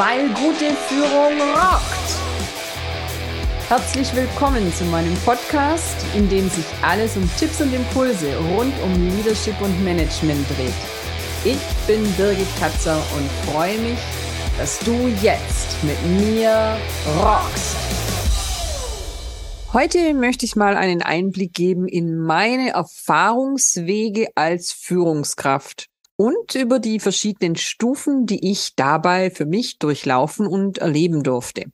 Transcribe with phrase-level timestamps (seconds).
[0.00, 2.10] weil gute Führung rockt.
[3.68, 8.94] Herzlich willkommen zu meinem Podcast, in dem sich alles um Tipps und Impulse rund um
[9.10, 10.72] Leadership und Management dreht.
[11.44, 13.98] Ich bin Birgit Katzer und freue mich,
[14.56, 16.78] dass du jetzt mit mir
[17.18, 17.76] rockst.
[19.74, 25.89] Heute möchte ich mal einen Einblick geben in meine Erfahrungswege als Führungskraft
[26.20, 31.64] und über die verschiedenen Stufen, die ich dabei für mich durchlaufen und erleben durfte.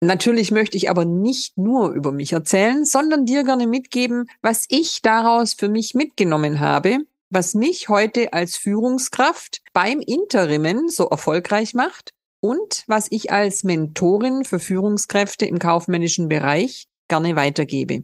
[0.00, 5.00] Natürlich möchte ich aber nicht nur über mich erzählen, sondern dir gerne mitgeben, was ich
[5.00, 12.10] daraus für mich mitgenommen habe, was mich heute als Führungskraft beim Interimmen so erfolgreich macht
[12.40, 18.02] und was ich als Mentorin für Führungskräfte im kaufmännischen Bereich gerne weitergebe.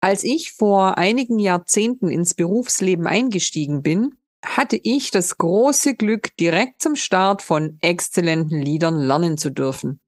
[0.00, 6.82] Als ich vor einigen Jahrzehnten ins Berufsleben eingestiegen bin, hatte ich das große Glück, direkt
[6.82, 10.00] zum Start von exzellenten Liedern lernen zu dürfen.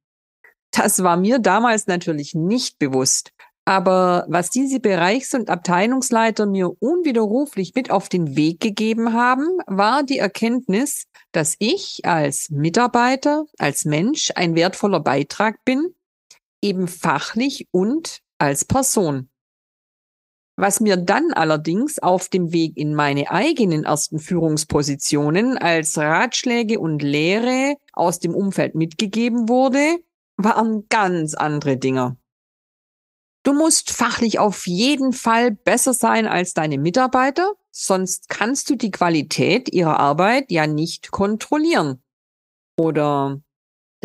[0.70, 3.30] Das war mir damals natürlich nicht bewusst.
[3.66, 10.02] Aber was diese Bereichs- und Abteilungsleiter mir unwiderruflich mit auf den Weg gegeben haben, war
[10.02, 15.94] die Erkenntnis, dass ich als Mitarbeiter, als Mensch ein wertvoller Beitrag bin,
[16.60, 19.30] eben fachlich und als Person.
[20.56, 27.02] Was mir dann allerdings auf dem Weg in meine eigenen ersten Führungspositionen als Ratschläge und
[27.02, 29.98] Lehre aus dem Umfeld mitgegeben wurde,
[30.36, 32.16] waren ganz andere Dinge.
[33.42, 38.90] Du musst fachlich auf jeden Fall besser sein als deine Mitarbeiter, sonst kannst du die
[38.90, 42.02] Qualität ihrer Arbeit ja nicht kontrollieren.
[42.78, 43.42] Oder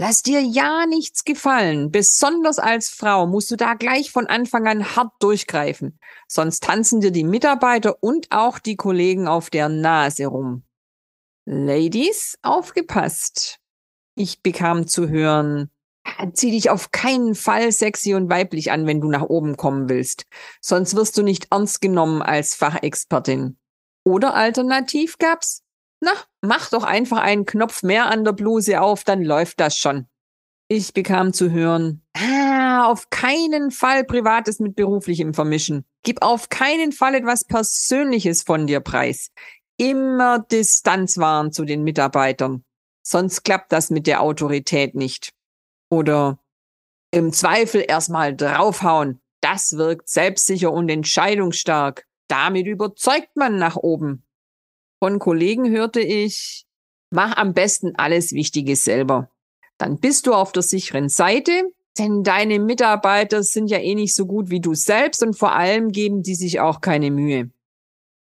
[0.01, 1.91] Lass dir ja nichts gefallen.
[1.91, 5.99] Besonders als Frau musst du da gleich von Anfang an hart durchgreifen.
[6.25, 10.63] Sonst tanzen dir die Mitarbeiter und auch die Kollegen auf der Nase rum.
[11.43, 13.59] Ladies, aufgepasst.
[14.15, 15.69] Ich bekam zu hören,
[16.31, 20.27] zieh dich auf keinen Fall sexy und weiblich an, wenn du nach oben kommen willst.
[20.61, 23.57] Sonst wirst du nicht ernst genommen als Fachexpertin.
[24.05, 25.61] Oder alternativ gab's,
[26.01, 26.11] na,
[26.41, 30.07] mach doch einfach einen Knopf mehr an der Bluse auf, dann läuft das schon.
[30.71, 35.85] Ich bekam zu hören, ah, auf keinen Fall Privates mit Beruflichem vermischen.
[36.03, 39.31] Gib auf keinen Fall etwas Persönliches von dir preis.
[39.77, 42.63] Immer Distanz wahren zu den Mitarbeitern.
[43.01, 45.31] Sonst klappt das mit der Autorität nicht.
[45.89, 46.37] Oder
[47.11, 49.21] im Zweifel erstmal draufhauen.
[49.41, 52.05] Das wirkt selbstsicher und entscheidungsstark.
[52.27, 54.23] Damit überzeugt man nach oben.
[55.01, 56.65] Von Kollegen hörte ich,
[57.09, 59.29] mach am besten alles Wichtige selber.
[59.77, 64.25] Dann bist du auf der sicheren Seite, denn deine Mitarbeiter sind ja eh nicht so
[64.25, 67.49] gut wie du selbst und vor allem geben die sich auch keine Mühe.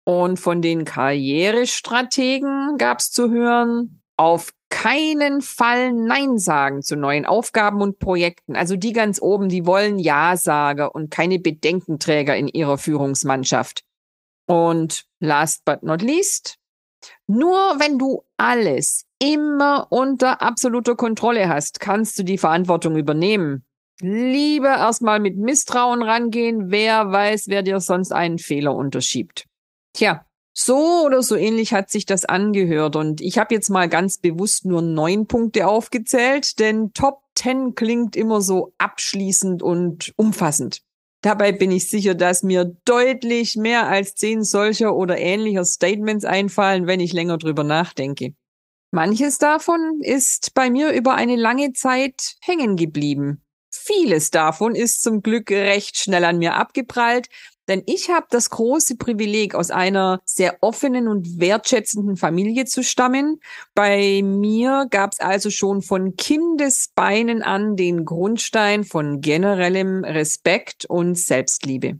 [0.04, 7.80] Und von den Karrierestrategen gab's zu hören, auf keinen Fall Nein sagen zu neuen Aufgaben
[7.80, 8.56] und Projekten.
[8.56, 13.84] Also die ganz oben, die wollen Ja-Sager und keine Bedenkenträger in ihrer Führungsmannschaft.
[14.46, 16.58] Und last but not least,
[17.26, 23.64] nur wenn du alles immer unter absoluter Kontrolle hast, kannst du die Verantwortung übernehmen.
[24.00, 29.46] Lieber erstmal mit Misstrauen rangehen, wer weiß, wer dir sonst einen Fehler unterschiebt.
[29.94, 34.18] Tja, so oder so ähnlich hat sich das angehört und ich habe jetzt mal ganz
[34.18, 40.82] bewusst nur neun Punkte aufgezählt, denn Top Ten klingt immer so abschließend und umfassend.
[41.26, 46.86] Dabei bin ich sicher, dass mir deutlich mehr als zehn solcher oder ähnlicher Statements einfallen,
[46.86, 48.36] wenn ich länger drüber nachdenke.
[48.92, 53.42] Manches davon ist bei mir über eine lange Zeit hängen geblieben.
[53.72, 57.26] Vieles davon ist zum Glück recht schnell an mir abgeprallt,
[57.68, 63.40] denn ich habe das große Privileg, aus einer sehr offenen und wertschätzenden Familie zu stammen.
[63.74, 71.16] Bei mir gab es also schon von Kindesbeinen an den Grundstein von generellem Respekt und
[71.16, 71.98] Selbstliebe.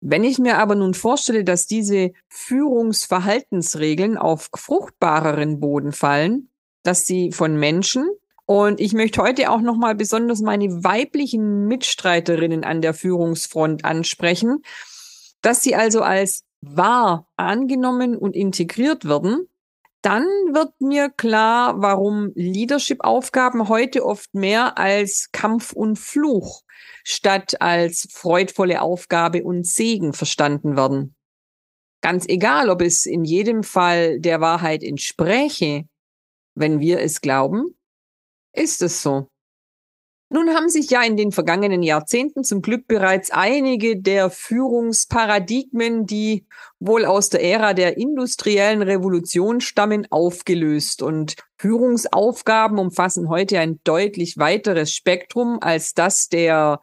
[0.00, 6.50] Wenn ich mir aber nun vorstelle, dass diese Führungsverhaltensregeln auf fruchtbareren Boden fallen,
[6.84, 8.08] dass sie von Menschen,
[8.48, 14.62] und ich möchte heute auch nochmal besonders meine weiblichen Mitstreiterinnen an der Führungsfront ansprechen,
[15.42, 19.48] dass sie also als wahr angenommen und integriert werden,
[20.00, 26.62] dann wird mir klar, warum Leadership-Aufgaben heute oft mehr als Kampf und Fluch
[27.04, 31.14] statt als freudvolle Aufgabe und Segen verstanden werden.
[32.00, 35.84] Ganz egal, ob es in jedem Fall der Wahrheit entspräche,
[36.54, 37.74] wenn wir es glauben
[38.58, 39.28] ist es so.
[40.30, 46.46] Nun haben sich ja in den vergangenen Jahrzehnten zum Glück bereits einige der Führungsparadigmen, die
[46.80, 54.36] wohl aus der Ära der industriellen Revolution stammen, aufgelöst und Führungsaufgaben umfassen heute ein deutlich
[54.36, 56.80] weiteres Spektrum als das der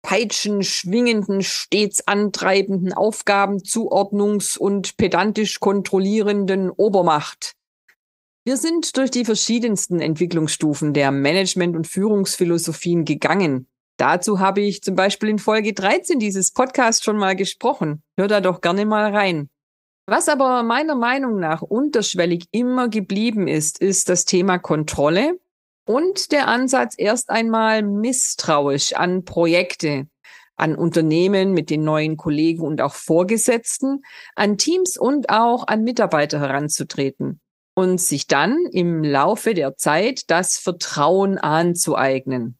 [0.00, 7.56] peitschenschwingenden, stets antreibenden Aufgabenzuordnungs- und pedantisch kontrollierenden Obermacht.
[8.46, 13.66] Wir sind durch die verschiedensten Entwicklungsstufen der Management- und Führungsphilosophien gegangen.
[13.96, 18.04] Dazu habe ich zum Beispiel in Folge 13 dieses Podcasts schon mal gesprochen.
[18.16, 19.50] Hör da doch gerne mal rein.
[20.06, 25.40] Was aber meiner Meinung nach unterschwellig immer geblieben ist, ist das Thema Kontrolle
[25.84, 30.06] und der Ansatz erst einmal misstrauisch an Projekte,
[30.54, 34.04] an Unternehmen mit den neuen Kollegen und auch Vorgesetzten,
[34.36, 37.40] an Teams und auch an Mitarbeiter heranzutreten
[37.76, 42.58] und sich dann im Laufe der Zeit das Vertrauen anzueignen.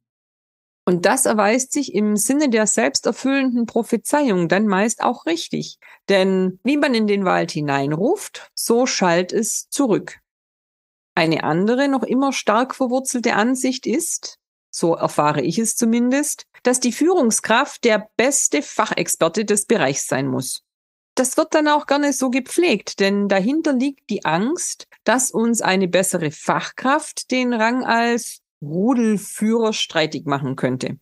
[0.84, 5.78] Und das erweist sich im Sinne der selbsterfüllenden Prophezeiung dann meist auch richtig.
[6.08, 10.20] Denn wie man in den Wald hineinruft, so schallt es zurück.
[11.16, 14.38] Eine andere, noch immer stark verwurzelte Ansicht ist,
[14.70, 20.62] so erfahre ich es zumindest, dass die Führungskraft der beste Fachexperte des Bereichs sein muss.
[21.14, 25.88] Das wird dann auch gerne so gepflegt, denn dahinter liegt die Angst, dass uns eine
[25.88, 30.98] bessere Fachkraft den Rang als Rudelführer streitig machen könnte.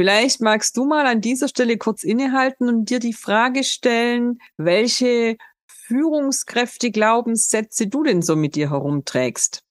[0.00, 5.36] Vielleicht magst du mal an dieser Stelle kurz innehalten und dir die Frage stellen, welche
[5.66, 9.64] Führungskräfte-Glaubenssätze du denn so mit dir herumträgst.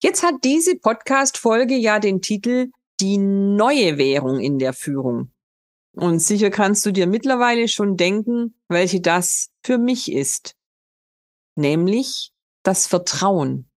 [0.00, 2.70] Jetzt hat diese Podcast-Folge ja den Titel
[3.00, 5.32] Die neue Währung in der Führung.
[5.96, 10.54] Und sicher kannst du dir mittlerweile schon denken, welche das für mich ist.
[11.60, 13.70] Nämlich das Vertrauen.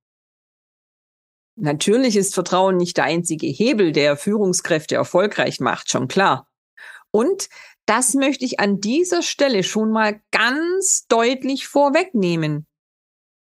[1.55, 6.47] Natürlich ist Vertrauen nicht der einzige Hebel, der Führungskräfte erfolgreich macht, schon klar.
[7.11, 7.49] Und
[7.85, 12.67] das möchte ich an dieser Stelle schon mal ganz deutlich vorwegnehmen.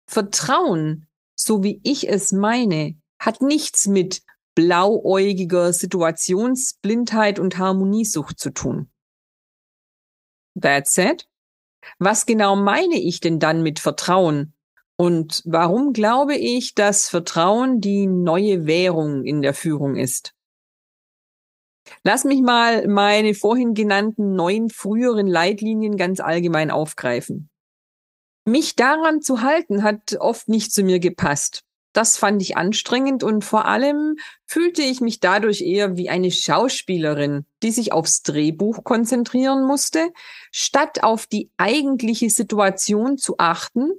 [0.07, 4.21] Vertrauen, so wie ich es meine, hat nichts mit
[4.53, 8.91] blauäugiger Situationsblindheit und Harmoniesucht zu tun.
[10.61, 11.27] That said,
[11.97, 14.53] was genau meine ich denn dann mit Vertrauen?
[14.97, 20.33] Und warum glaube ich, dass Vertrauen die neue Währung in der Führung ist?
[22.03, 27.49] Lass mich mal meine vorhin genannten neun früheren Leitlinien ganz allgemein aufgreifen.
[28.45, 31.63] Mich daran zu halten hat oft nicht zu mir gepasst.
[31.93, 37.45] Das fand ich anstrengend und vor allem fühlte ich mich dadurch eher wie eine Schauspielerin,
[37.63, 40.11] die sich aufs Drehbuch konzentrieren musste,
[40.51, 43.91] statt auf die eigentliche Situation zu achten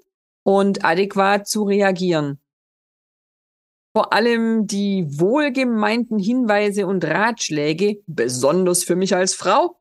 [0.44, 2.40] und adäquat zu reagieren.
[3.92, 9.80] Vor allem die wohlgemeinten Hinweise und Ratschläge, besonders für mich als Frau,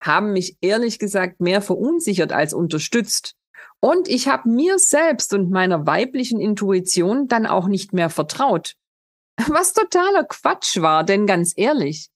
[0.00, 3.35] haben mich ehrlich gesagt mehr verunsichert als unterstützt.
[3.80, 8.74] Und ich habe mir selbst und meiner weiblichen Intuition dann auch nicht mehr vertraut.
[9.48, 12.08] Was totaler Quatsch war, denn ganz ehrlich.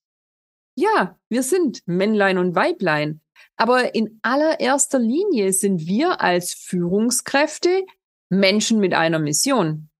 [0.75, 3.21] Ja, wir sind Männlein und Weiblein,
[3.57, 7.85] aber in allererster Linie sind wir als Führungskräfte
[8.31, 9.91] Menschen mit einer Mission.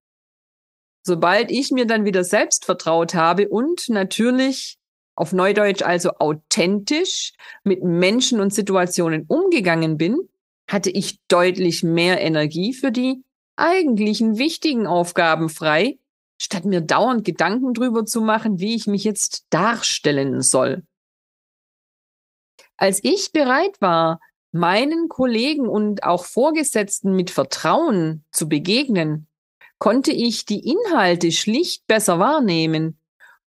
[1.05, 4.79] Sobald ich mir dann wieder selbst vertraut habe und natürlich
[5.15, 7.35] auf Neudeutsch also authentisch
[7.65, 10.30] mit Menschen und Situationen umgegangen bin,
[10.71, 13.25] hatte ich deutlich mehr Energie für die
[13.57, 15.99] eigentlichen wichtigen Aufgaben frei,
[16.39, 20.85] statt mir dauernd Gedanken drüber zu machen, wie ich mich jetzt darstellen soll.
[22.77, 24.21] Als ich bereit war,
[24.53, 29.27] meinen Kollegen und auch Vorgesetzten mit Vertrauen zu begegnen,
[29.79, 32.99] konnte ich die Inhalte schlicht besser wahrnehmen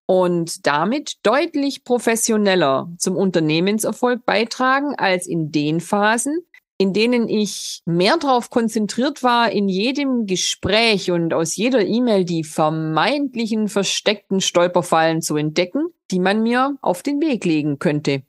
[0.06, 6.44] und damit deutlich professioneller zum Unternehmenserfolg beitragen als in den Phasen,
[6.82, 12.42] in denen ich mehr darauf konzentriert war, in jedem Gespräch und aus jeder E-Mail die
[12.42, 18.24] vermeintlichen versteckten Stolperfallen zu entdecken, die man mir auf den Weg legen könnte.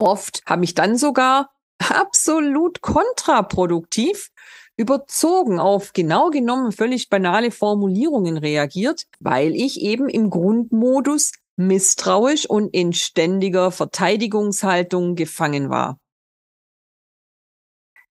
[0.00, 4.32] Oft habe ich dann sogar absolut kontraproduktiv
[4.76, 12.74] überzogen auf genau genommen völlig banale Formulierungen reagiert, weil ich eben im Grundmodus misstrauisch und
[12.74, 16.01] in ständiger Verteidigungshaltung gefangen war.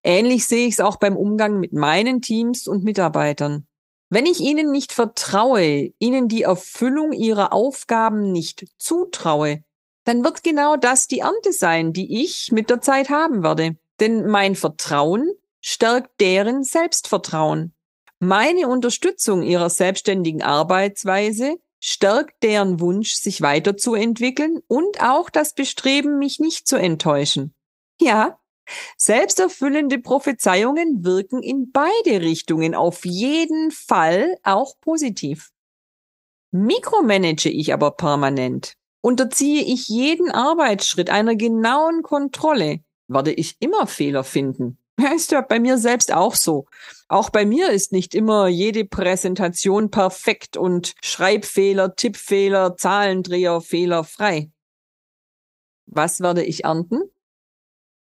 [0.03, 3.67] Ähnlich sehe ich es auch beim Umgang mit meinen Teams und Mitarbeitern.
[4.09, 9.63] Wenn ich ihnen nicht vertraue, ihnen die Erfüllung ihrer Aufgaben nicht zutraue,
[10.03, 13.77] dann wird genau das die Ernte sein, die ich mit der Zeit haben werde.
[13.99, 15.31] Denn mein Vertrauen
[15.61, 17.73] stärkt deren Selbstvertrauen.
[18.19, 26.39] Meine Unterstützung ihrer selbstständigen Arbeitsweise stärkt deren Wunsch, sich weiterzuentwickeln und auch das Bestreben, mich
[26.39, 27.53] nicht zu enttäuschen.
[27.99, 28.40] Ja,
[28.97, 35.51] selbsterfüllende Prophezeiungen wirken in beide Richtungen auf jeden Fall auch positiv.
[36.51, 44.23] Mikromanage ich aber permanent, unterziehe ich jeden Arbeitsschritt einer genauen Kontrolle, werde ich immer Fehler
[44.23, 44.77] finden.
[44.99, 46.65] Ja, ist ja bei mir selbst auch so.
[47.07, 54.51] Auch bei mir ist nicht immer jede Präsentation perfekt und Schreibfehler, Tippfehler, Zahlendreher fehlerfrei.
[55.87, 57.01] Was werde ich ernten?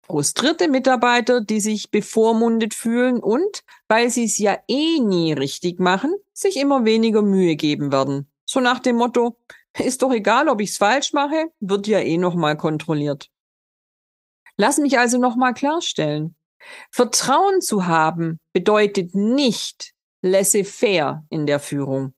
[0.08, 6.16] Frustrierte Mitarbeiter, die sich bevormundet fühlen und, weil sie es ja eh nie richtig machen,
[6.32, 8.32] sich immer weniger Mühe geben werden.
[8.46, 9.38] So nach dem Motto,
[9.78, 13.30] ist doch egal, ob ich's falsch mache, wird ja eh nochmal kontrolliert.
[14.56, 16.36] Lass mich also nochmal klarstellen.
[16.90, 22.14] Vertrauen zu haben bedeutet nicht laissez-faire in der Führung.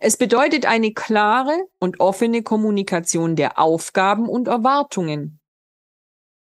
[0.00, 5.40] Es bedeutet eine klare und offene Kommunikation der Aufgaben und Erwartungen.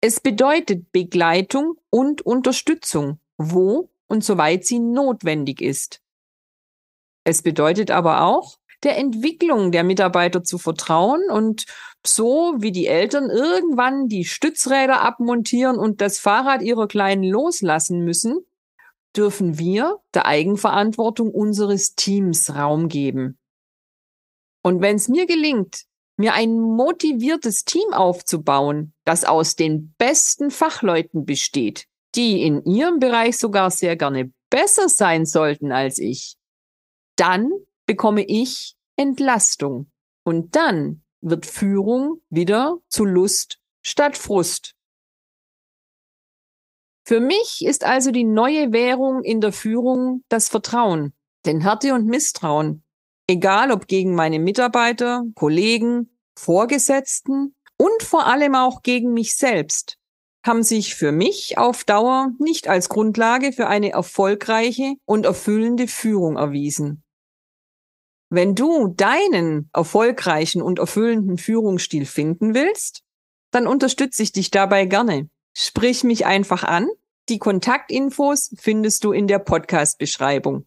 [0.08, 6.00] Es bedeutet Begleitung und Unterstützung, wo und soweit sie notwendig ist.
[7.24, 11.66] Es bedeutet aber auch, der Entwicklung der Mitarbeiter zu vertrauen und
[12.06, 18.46] so wie die Eltern irgendwann die Stützräder abmontieren und das Fahrrad ihrer Kleinen loslassen müssen,
[19.16, 23.40] dürfen wir der Eigenverantwortung unseres Teams Raum geben.
[24.62, 25.84] Und wenn es mir gelingt,
[26.16, 33.38] mir ein motiviertes Team aufzubauen, das aus den besten Fachleuten besteht, die in ihrem Bereich
[33.38, 36.36] sogar sehr gerne besser sein sollten als ich,
[37.16, 37.50] dann
[37.86, 39.90] bekomme ich Entlastung.
[40.24, 44.74] Und dann wird Führung wieder zu Lust statt Frust.
[47.04, 52.06] Für mich ist also die neue Währung in der Führung das Vertrauen, denn Härte und
[52.06, 52.82] Misstrauen,
[53.26, 59.98] egal ob gegen meine Mitarbeiter, Kollegen, Vorgesetzten und vor allem auch gegen mich selbst,
[60.46, 66.36] haben sich für mich auf Dauer nicht als Grundlage für eine erfolgreiche und erfüllende Führung
[66.36, 67.02] erwiesen.
[68.28, 73.02] Wenn du deinen erfolgreichen und erfüllenden Führungsstil finden willst,
[73.50, 75.28] dann unterstütze ich dich dabei gerne.
[75.56, 76.88] Sprich mich einfach an.
[77.28, 80.66] Die Kontaktinfos findest du in der Podcast-Beschreibung.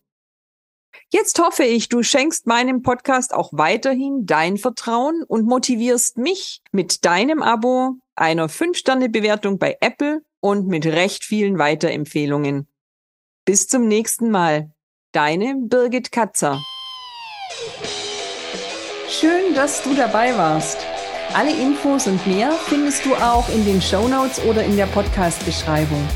[1.12, 7.06] Jetzt hoffe ich, du schenkst meinem Podcast auch weiterhin dein Vertrauen und motivierst mich mit
[7.06, 12.68] deinem Abo, einer 5-Sterne-Bewertung bei Apple und mit recht vielen Weiterempfehlungen.
[13.46, 14.72] Bis zum nächsten Mal.
[15.12, 16.62] Deine Birgit Katzer.
[19.10, 20.78] Schön, dass du dabei warst.
[21.34, 26.08] Alle Infos und mehr findest du auch in den Show Notes oder in der Podcast-Beschreibung.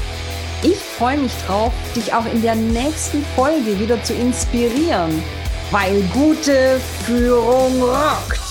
[0.63, 5.21] Ich freue mich drauf, dich auch in der nächsten Folge wieder zu inspirieren,
[5.71, 8.42] weil gute Führung rockt.